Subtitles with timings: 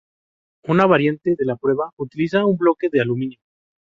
[0.63, 3.39] Una variante de la prueba utiliza un bloque de aluminio.